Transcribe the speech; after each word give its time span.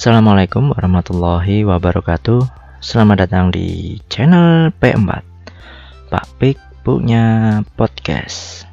Assalamualaikum 0.00 0.72
warahmatullahi 0.72 1.60
wabarakatuh. 1.60 2.40
Selamat 2.80 3.28
datang 3.28 3.52
di 3.52 4.00
channel 4.08 4.72
P4 4.80 5.20
Pak 6.08 6.24
Pik 6.40 6.56
punya 6.80 7.60
podcast 7.76 8.64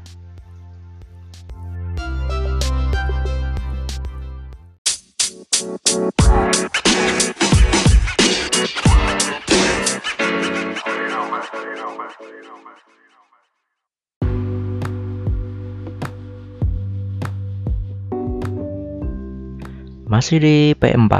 Masih 20.17 20.41
di 20.41 20.73
P4, 20.73 21.13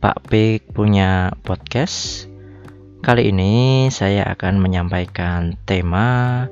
Pak 0.00 0.32
Pik 0.32 0.72
punya 0.72 1.28
podcast. 1.44 2.24
Kali 3.04 3.28
ini 3.28 3.92
saya 3.92 4.32
akan 4.32 4.64
menyampaikan 4.64 5.60
tema 5.68 6.48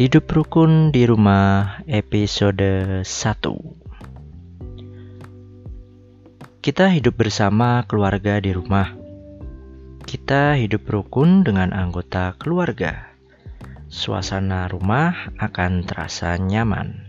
Hidup 0.00 0.32
Rukun 0.32 0.96
di 0.96 1.04
Rumah 1.04 1.84
episode 1.92 3.04
1. 3.04 3.04
Kita 6.64 6.88
hidup 6.88 7.20
bersama 7.20 7.84
keluarga 7.84 8.40
di 8.40 8.56
rumah. 8.56 8.96
Kita 10.08 10.56
hidup 10.56 10.88
rukun 10.88 11.44
dengan 11.44 11.76
anggota 11.76 12.32
keluarga. 12.40 13.12
Suasana 13.92 14.72
rumah 14.72 15.36
akan 15.36 15.84
terasa 15.84 16.40
nyaman. 16.40 17.05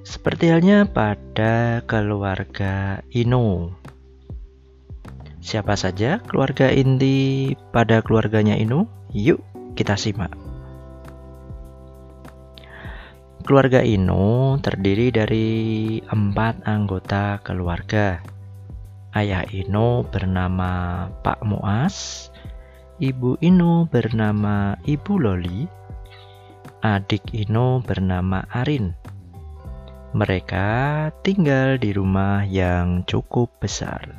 Seperti 0.00 0.48
halnya 0.48 0.88
pada 0.88 1.84
keluarga 1.84 3.04
Inu. 3.12 3.68
Siapa 5.44 5.76
saja 5.76 6.24
keluarga 6.24 6.72
inti 6.72 7.52
pada 7.68 8.00
keluarganya 8.00 8.56
Inu? 8.56 8.88
Yuk 9.12 9.44
kita 9.76 10.00
simak. 10.00 10.32
Keluarga 13.44 13.84
Inu 13.84 14.56
terdiri 14.64 15.12
dari 15.12 15.48
empat 16.04 16.64
anggota 16.64 17.40
keluarga. 17.44 18.24
Ayah 19.12 19.42
Inu 19.52 20.06
bernama 20.08 21.08
Pak 21.20 21.44
Muas, 21.44 22.28
Ibu 23.02 23.42
Inu 23.42 23.84
bernama 23.90 24.78
Ibu 24.86 25.12
Loli, 25.18 25.66
adik 26.84 27.34
Inu 27.34 27.82
bernama 27.82 28.46
Arin, 28.54 28.94
mereka 30.10 31.08
tinggal 31.22 31.78
di 31.78 31.94
rumah 31.94 32.42
yang 32.42 33.06
cukup 33.06 33.62
besar. 33.62 34.10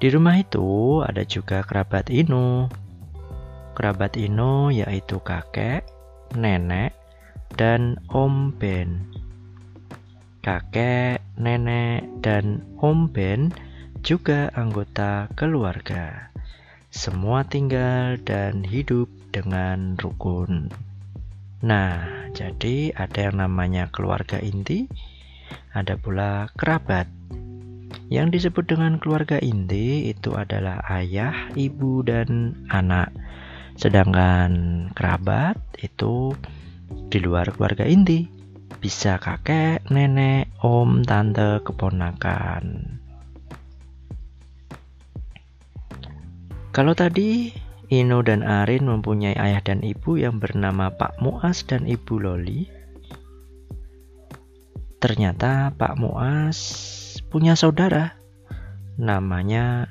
Di 0.00 0.08
rumah 0.08 0.40
itu 0.40 1.00
ada 1.04 1.20
juga 1.24 1.60
kerabat 1.60 2.08
Inu. 2.08 2.68
Kerabat 3.76 4.16
Inu 4.16 4.72
yaitu 4.72 5.20
kakek, 5.20 5.84
nenek, 6.32 6.96
dan 7.60 8.00
Om 8.08 8.56
Ben. 8.56 9.04
Kakek, 10.40 11.20
nenek, 11.36 12.08
dan 12.24 12.64
Om 12.80 13.12
Ben 13.12 13.52
juga 14.00 14.48
anggota 14.56 15.28
keluarga. 15.36 16.32
Semua 16.88 17.44
tinggal 17.44 18.16
dan 18.24 18.64
hidup 18.64 19.12
dengan 19.28 20.00
rukun. 20.00 20.85
Nah, 21.66 22.30
jadi 22.30 22.94
ada 22.94 23.26
yang 23.26 23.42
namanya 23.42 23.90
keluarga 23.90 24.38
inti, 24.38 24.86
ada 25.74 25.98
pula 25.98 26.46
kerabat. 26.54 27.10
Yang 28.06 28.38
disebut 28.38 28.70
dengan 28.70 29.02
keluarga 29.02 29.42
inti 29.42 30.06
itu 30.06 30.38
adalah 30.38 30.78
ayah, 30.94 31.50
ibu, 31.58 32.06
dan 32.06 32.54
anak. 32.70 33.10
Sedangkan 33.74 34.86
kerabat 34.94 35.58
itu 35.82 36.38
di 37.10 37.18
luar 37.18 37.50
keluarga 37.50 37.82
inti. 37.82 38.30
Bisa 38.78 39.18
kakek, 39.18 39.90
nenek, 39.90 40.54
om, 40.62 41.02
tante, 41.02 41.66
keponakan. 41.66 42.94
Kalau 46.70 46.94
tadi 46.94 47.50
Ino 47.86 48.18
dan 48.26 48.42
Arin 48.42 48.90
mempunyai 48.90 49.38
ayah 49.38 49.62
dan 49.62 49.86
ibu 49.86 50.18
yang 50.18 50.42
bernama 50.42 50.90
Pak 50.90 51.22
Muas 51.22 51.62
dan 51.62 51.86
Ibu 51.86 52.18
Loli. 52.18 52.66
Ternyata 54.98 55.70
Pak 55.70 55.94
Muas 55.94 56.58
punya 57.30 57.54
saudara 57.54 58.18
namanya 58.98 59.86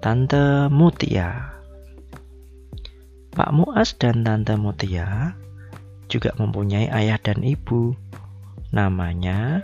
Tante 0.00 0.72
Mutia. 0.72 1.52
Pak 3.36 3.50
Muas 3.52 3.92
dan 4.00 4.24
Tante 4.24 4.56
Mutia 4.56 5.36
juga 6.08 6.32
mempunyai 6.40 6.88
ayah 6.88 7.20
dan 7.20 7.44
ibu 7.44 7.92
namanya 8.72 9.60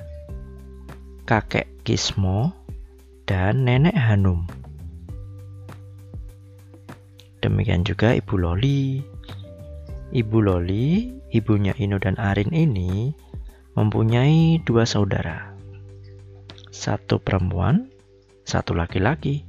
Kakek 1.25 1.81
Kismo 1.81 2.53
dan 3.25 3.65
Nenek 3.65 3.97
Hanum. 3.97 4.64
Demikian 7.45 7.85
juga 7.85 8.17
Ibu 8.17 8.41
Loli. 8.41 9.05
Ibu 10.17 10.39
Loli, 10.41 11.13
ibunya 11.29 11.77
Ino 11.77 12.01
dan 12.01 12.17
Arin 12.17 12.49
ini 12.57 13.13
mempunyai 13.77 14.65
dua 14.65 14.89
saudara. 14.89 15.53
Satu 16.73 17.21
perempuan, 17.21 17.93
satu 18.49 18.73
laki-laki. 18.73 19.45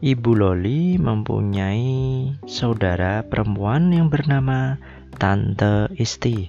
Ibu 0.00 0.30
Loli 0.32 0.96
mempunyai 0.96 2.32
saudara 2.48 3.28
perempuan 3.28 3.92
yang 3.92 4.08
bernama 4.08 4.80
Tante 5.20 5.92
Isti 6.00 6.48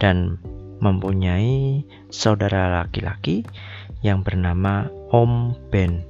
dan 0.00 0.40
mempunyai 0.80 1.84
saudara 2.08 2.80
laki-laki 2.80 3.44
yang 4.00 4.24
bernama 4.24 4.88
Om 5.12 5.52
Ben. 5.68 6.09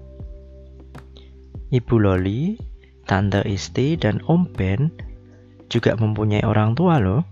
Ibu 1.70 2.02
Loli, 2.02 2.58
Tante 3.06 3.46
Isti, 3.46 3.94
dan 3.94 4.18
Om 4.26 4.50
Ben 4.58 4.90
juga 5.70 5.94
mempunyai 5.94 6.42
orang 6.42 6.74
tua 6.74 6.98
loh. 6.98 7.22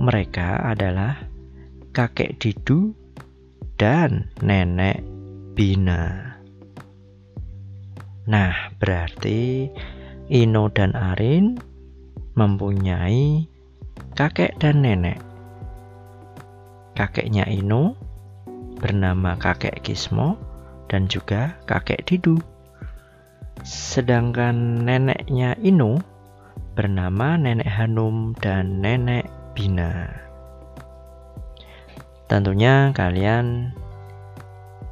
Mereka 0.00 0.64
adalah 0.72 1.20
kakek 1.92 2.40
Didu 2.40 2.96
dan 3.76 4.32
nenek 4.40 5.04
Bina. 5.52 6.32
Nah, 8.24 8.72
berarti 8.80 9.68
Ino 10.32 10.72
dan 10.72 10.96
Arin 10.96 11.60
mempunyai 12.32 13.44
kakek 14.16 14.56
dan 14.56 14.80
nenek. 14.80 15.20
Kakeknya 16.96 17.44
Ino 17.44 17.92
bernama 18.80 19.36
kakek 19.36 19.84
Kismo 19.84 20.40
dan 20.88 21.12
juga 21.12 21.60
kakek 21.68 22.08
Didu. 22.08 22.51
Sedangkan 23.60 24.88
neneknya 24.88 25.52
Inu 25.60 26.00
bernama 26.72 27.36
Nenek 27.36 27.68
Hanum 27.68 28.32
dan 28.40 28.80
Nenek 28.80 29.28
Bina. 29.52 30.08
Tentunya 32.32 32.96
kalian 32.96 33.76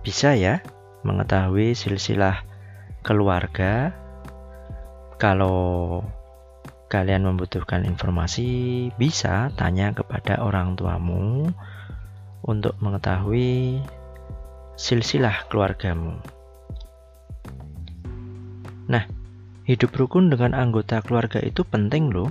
bisa 0.05 0.37
ya 0.37 0.61
mengetahui 1.09 1.73
silsilah 1.73 2.45
keluarga 3.01 3.97
kalau 5.17 6.05
kalian 6.93 7.25
membutuhkan 7.25 7.89
informasi 7.89 8.91
bisa 9.01 9.49
tanya 9.57 9.97
kepada 9.97 10.45
orang 10.45 10.77
tuamu 10.77 11.49
untuk 12.45 12.77
mengetahui 12.81 13.81
silsilah 14.77 15.49
keluargamu. 15.49 16.21
Nah, 18.91 19.07
hidup 19.71 19.95
rukun 19.95 20.35
dengan 20.35 20.51
anggota 20.51 20.99
keluarga 20.99 21.39
itu 21.39 21.63
penting 21.63 22.11
loh. 22.11 22.27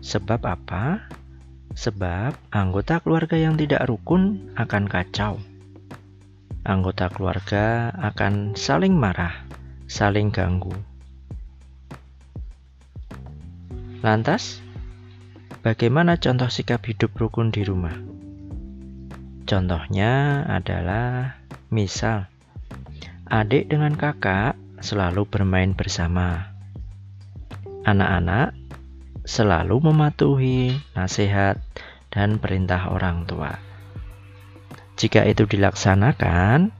Sebab 0.00 0.40
apa? 0.48 1.04
Sebab 1.76 2.32
anggota 2.56 3.04
keluarga 3.04 3.36
yang 3.36 3.60
tidak 3.60 3.84
rukun 3.84 4.48
akan 4.56 4.88
kacau. 4.88 5.36
Anggota 6.64 7.12
keluarga 7.12 7.92
akan 8.00 8.56
saling 8.56 8.96
marah, 8.96 9.44
saling 9.84 10.32
ganggu. 10.32 10.72
Lantas, 14.00 14.64
bagaimana 15.60 16.16
contoh 16.16 16.48
sikap 16.48 16.80
hidup 16.88 17.12
rukun 17.12 17.52
di 17.52 17.60
rumah? 17.60 17.92
Contohnya 19.44 20.42
adalah 20.48 21.36
misal 21.68 22.24
adik 23.28 23.68
dengan 23.68 23.94
kakak 23.94 24.56
selalu 24.86 25.26
bermain 25.26 25.74
bersama. 25.74 26.54
Anak-anak 27.82 28.54
selalu 29.26 29.82
mematuhi 29.90 30.78
nasihat 30.94 31.58
dan 32.14 32.38
perintah 32.38 32.94
orang 32.94 33.26
tua. 33.26 33.58
Jika 34.94 35.26
itu 35.26 35.42
dilaksanakan, 35.50 36.70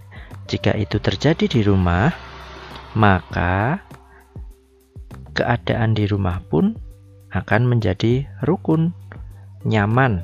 jika 0.46 0.78
itu 0.78 1.02
terjadi 1.02 1.50
di 1.50 1.60
rumah, 1.66 2.14
maka 2.94 3.82
keadaan 5.34 5.98
di 5.98 6.06
rumah 6.06 6.38
pun 6.46 6.78
akan 7.34 7.62
menjadi 7.66 8.24
rukun, 8.46 8.94
nyaman, 9.66 10.22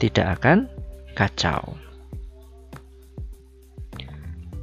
tidak 0.00 0.40
akan 0.40 0.66
kacau. 1.12 1.76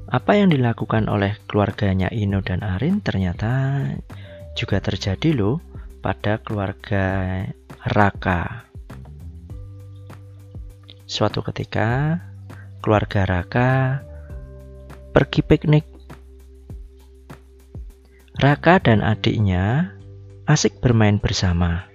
Apa 0.06 0.38
yang 0.38 0.54
dilakukan 0.54 1.10
oleh 1.10 1.34
keluarganya 1.50 2.14
Ino 2.14 2.46
dan 2.46 2.62
Arin 2.62 3.02
ternyata 3.02 3.82
juga 4.54 4.78
terjadi 4.78 5.34
loh 5.34 5.58
pada 6.06 6.38
keluarga 6.38 7.42
Raka. 7.82 8.70
Suatu 11.10 11.42
ketika, 11.42 12.22
keluarga 12.86 13.26
Raka 13.26 14.02
pergi 15.10 15.42
piknik. 15.42 15.86
Raka 18.38 18.78
dan 18.78 19.02
adiknya 19.02 19.90
asik 20.46 20.86
bermain 20.86 21.18
bersama. 21.18 21.90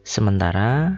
Sementara 0.00 0.96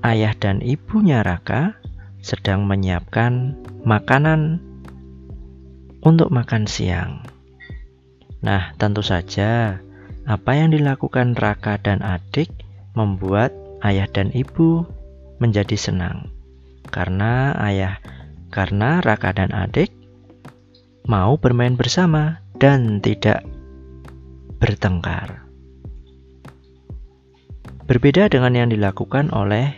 ayah 0.00 0.32
dan 0.40 0.64
ibunya 0.64 1.20
Raka 1.20 1.76
sedang 2.24 2.64
menyiapkan 2.64 3.60
makanan 3.84 4.69
untuk 6.00 6.32
makan 6.32 6.64
siang. 6.64 7.24
Nah, 8.40 8.72
tentu 8.80 9.04
saja 9.04 9.80
apa 10.24 10.50
yang 10.56 10.72
dilakukan 10.72 11.36
Raka 11.36 11.76
dan 11.80 12.00
adik 12.00 12.48
membuat 12.96 13.52
ayah 13.84 14.08
dan 14.08 14.32
ibu 14.32 14.84
menjadi 15.40 15.76
senang. 15.76 16.32
Karena 16.88 17.52
ayah, 17.60 18.00
karena 18.48 19.04
Raka 19.04 19.36
dan 19.36 19.52
adik 19.52 19.92
mau 21.08 21.36
bermain 21.36 21.76
bersama 21.76 22.40
dan 22.60 23.00
tidak 23.00 23.44
bertengkar. 24.60 25.48
Berbeda 27.88 28.30
dengan 28.30 28.54
yang 28.54 28.68
dilakukan 28.70 29.34
oleh 29.34 29.74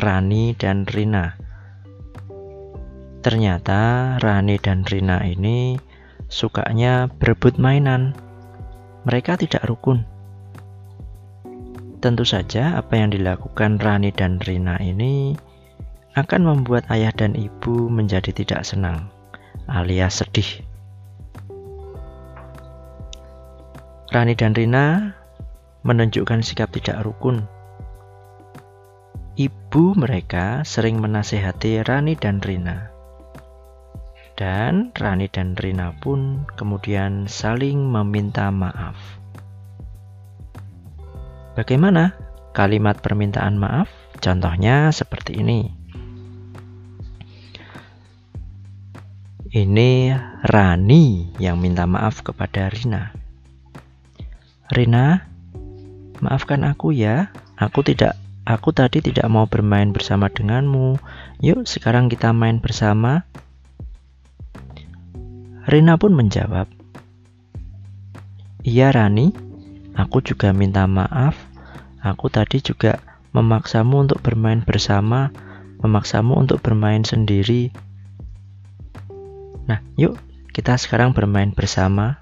Rani 0.00 0.56
dan 0.56 0.88
Rina. 0.88 1.36
Ternyata 3.20 4.16
Rani 4.16 4.56
dan 4.56 4.80
Rina 4.88 5.20
ini 5.20 5.76
sukanya 6.32 7.04
berebut 7.20 7.60
mainan. 7.60 8.16
Mereka 9.04 9.36
tidak 9.36 9.60
rukun. 9.68 10.08
Tentu 12.00 12.24
saja 12.24 12.80
apa 12.80 12.96
yang 12.96 13.12
dilakukan 13.12 13.76
Rani 13.76 14.08
dan 14.08 14.40
Rina 14.40 14.80
ini 14.80 15.36
akan 16.16 16.48
membuat 16.48 16.88
ayah 16.88 17.12
dan 17.12 17.36
ibu 17.36 17.92
menjadi 17.92 18.32
tidak 18.32 18.64
senang 18.64 19.12
alias 19.68 20.24
sedih. 20.24 20.64
Rani 24.08 24.32
dan 24.32 24.56
Rina 24.56 25.12
menunjukkan 25.84 26.40
sikap 26.40 26.72
tidak 26.72 27.04
rukun. 27.04 27.44
Ibu 29.36 29.92
mereka 29.92 30.64
sering 30.64 31.04
menasehati 31.04 31.84
Rani 31.84 32.16
dan 32.16 32.40
Rina 32.40 32.99
dan 34.40 34.88
Rani 34.96 35.28
dan 35.28 35.52
Rina 35.52 35.92
pun 36.00 36.48
kemudian 36.56 37.28
saling 37.28 37.76
meminta 37.76 38.48
maaf. 38.48 38.96
Bagaimana 41.60 42.16
kalimat 42.56 43.04
permintaan 43.04 43.60
maaf? 43.60 43.92
Contohnya 44.16 44.88
seperti 44.96 45.44
ini. 45.44 45.68
Ini 49.52 50.16
Rani 50.48 51.36
yang 51.36 51.60
minta 51.60 51.84
maaf 51.84 52.24
kepada 52.24 52.72
Rina. 52.72 53.12
Rina, 54.72 55.28
maafkan 56.24 56.64
aku 56.64 56.96
ya. 56.96 57.28
Aku 57.60 57.84
tidak 57.84 58.16
aku 58.48 58.72
tadi 58.72 59.04
tidak 59.04 59.28
mau 59.28 59.44
bermain 59.44 59.92
bersama 59.92 60.32
denganmu. 60.32 60.96
Yuk, 61.44 61.68
sekarang 61.68 62.08
kita 62.08 62.32
main 62.32 62.56
bersama. 62.56 63.28
Rina 65.70 65.94
pun 65.94 66.18
menjawab, 66.18 66.66
Iya 68.66 68.90
Rani, 68.90 69.30
aku 69.94 70.18
juga 70.18 70.50
minta 70.50 70.82
maaf. 70.90 71.38
Aku 72.02 72.26
tadi 72.26 72.58
juga 72.58 72.98
memaksamu 73.30 74.02
untuk 74.02 74.18
bermain 74.18 74.66
bersama, 74.66 75.30
memaksamu 75.78 76.34
untuk 76.34 76.58
bermain 76.58 77.06
sendiri. 77.06 77.70
Nah, 79.70 79.78
yuk 79.94 80.18
kita 80.50 80.74
sekarang 80.74 81.14
bermain 81.14 81.54
bersama. 81.54 82.18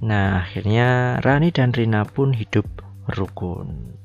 Nah, 0.00 0.40
akhirnya 0.40 1.20
Rani 1.20 1.52
dan 1.52 1.76
Rina 1.76 2.08
pun 2.08 2.32
hidup 2.32 2.64
rukun. 3.12 4.00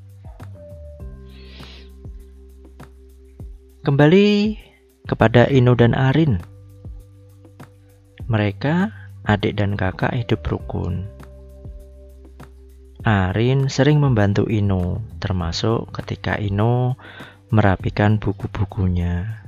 Kembali 3.88 4.60
kepada 5.08 5.48
Ino 5.48 5.72
dan 5.78 5.96
Arin. 5.96 6.55
Mereka, 8.26 8.90
adik 9.22 9.54
dan 9.54 9.78
kakak 9.78 10.18
hidup 10.18 10.42
rukun. 10.50 11.06
Arin 13.06 13.70
sering 13.70 14.02
membantu 14.02 14.50
Ino, 14.50 15.06
termasuk 15.22 15.94
ketika 15.94 16.42
Ino 16.42 16.98
merapikan 17.54 18.18
buku-bukunya. 18.18 19.46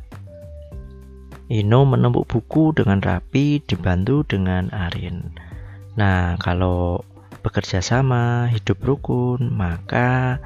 Ino 1.50 1.90
menumpuk 1.90 2.30
buku 2.30 2.78
dengan 2.78 3.02
rapi 3.02 3.66
dibantu 3.66 4.22
dengan 4.22 4.70
Arin. 4.70 5.34
Nah, 5.98 6.38
kalau 6.38 7.02
bekerja 7.42 7.82
sama, 7.82 8.46
hidup 8.54 8.78
rukun, 8.86 9.50
maka 9.58 10.38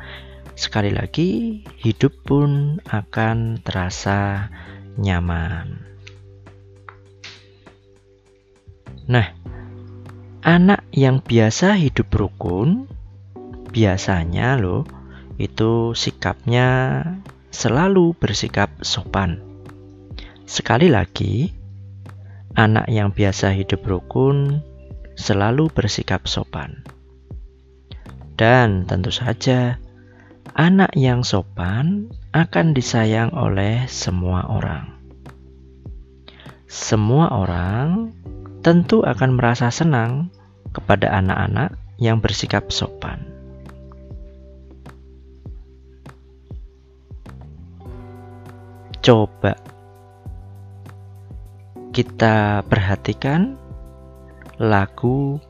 sekali 0.55 0.95
lagi 0.95 1.63
hidup 1.83 2.15
pun 2.23 2.79
akan 2.87 3.59
terasa 3.59 4.47
nyaman. 4.95 5.83
Nah, 9.11 9.27
anak 10.39 10.87
yang 10.95 11.19
biasa 11.19 11.75
hidup 11.75 12.15
rukun 12.15 12.87
biasanya 13.75 14.55
loh 14.55 14.87
itu 15.35 15.91
sikapnya 15.91 17.03
selalu 17.51 18.15
bersikap 18.15 18.71
sopan. 18.79 19.43
Sekali 20.47 20.87
lagi, 20.87 21.51
anak 22.55 22.87
yang 22.87 23.11
biasa 23.11 23.51
hidup 23.51 23.83
rukun 23.83 24.63
selalu 25.19 25.67
bersikap 25.67 26.23
sopan. 26.23 26.87
Dan 28.39 28.87
tentu 28.87 29.11
saja, 29.11 29.75
anak 30.55 30.95
yang 30.95 31.27
sopan 31.27 32.07
akan 32.31 32.71
disayang 32.71 33.35
oleh 33.35 33.91
semua 33.91 34.47
orang. 34.47 34.87
Semua 36.71 37.27
orang 37.35 38.15
tentu 38.61 39.01
akan 39.01 39.37
merasa 39.37 39.73
senang 39.73 40.29
kepada 40.71 41.09
anak-anak 41.11 41.75
yang 41.97 42.21
bersikap 42.21 42.69
sopan. 42.69 43.21
Coba 49.01 49.57
kita 51.91 52.61
perhatikan 52.69 53.57
lagu 54.61 55.41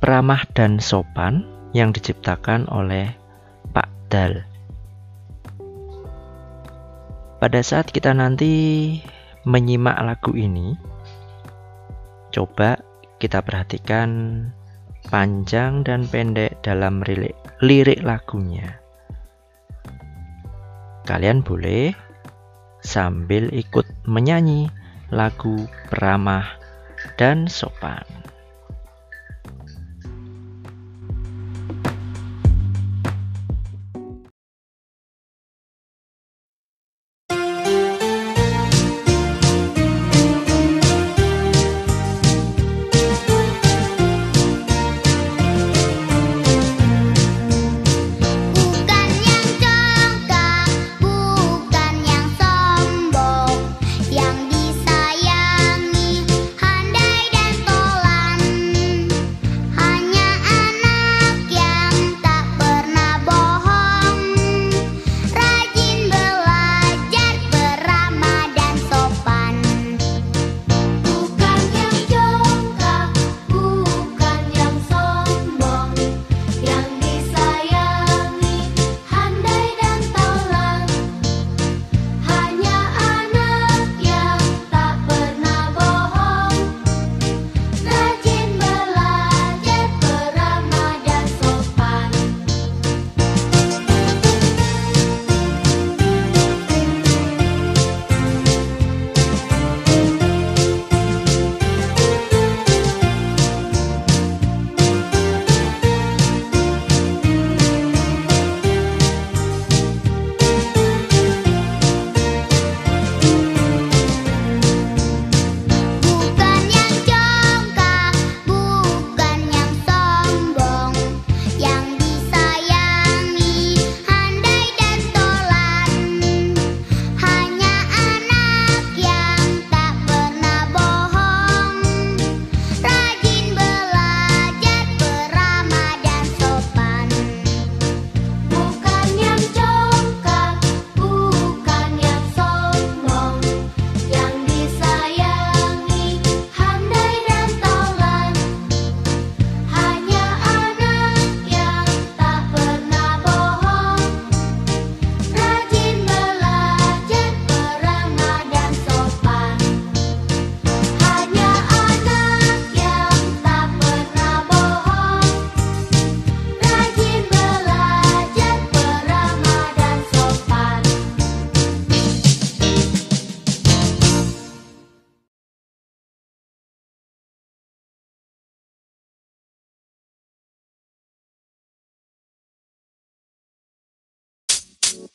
Peramah 0.00 0.48
dan 0.56 0.80
Sopan 0.80 1.44
yang 1.76 1.92
diciptakan 1.92 2.64
oleh 2.72 3.12
Pak 3.76 3.88
Dal. 4.08 4.48
Pada 7.36 7.60
saat 7.60 7.92
kita 7.92 8.16
nanti 8.16 8.96
menyimak 9.44 10.00
lagu 10.00 10.32
ini, 10.32 10.72
Coba 12.30 12.78
kita 13.18 13.42
perhatikan 13.42 14.10
panjang 15.10 15.82
dan 15.82 16.06
pendek 16.06 16.62
dalam 16.62 17.02
lirik, 17.02 17.34
lirik 17.58 18.00
lagunya. 18.06 18.78
Kalian 21.10 21.42
boleh 21.42 21.90
sambil 22.86 23.50
ikut 23.50 23.84
menyanyi 24.06 24.70
lagu 25.10 25.66
peramah 25.90 26.46
dan 27.18 27.50
sopan. 27.50 28.19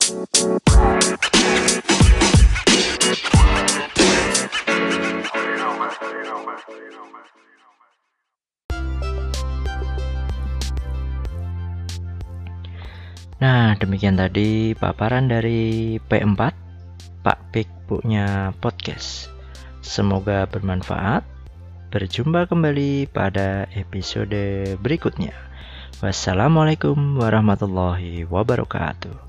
Nah, 0.06 0.14
demikian 13.82 14.14
tadi 14.14 14.78
paparan 14.78 15.26
dari 15.26 15.98
P4, 15.98 16.54
Pak 17.26 17.40
Pik 17.50 17.66
punya 17.90 18.54
podcast. 18.62 19.34
Semoga 19.82 20.46
bermanfaat. 20.46 21.26
Berjumpa 21.90 22.46
kembali 22.46 23.10
pada 23.10 23.66
episode 23.74 24.70
berikutnya. 24.78 25.34
Wassalamualaikum 25.98 27.18
warahmatullahi 27.18 28.30
wabarakatuh. 28.30 29.25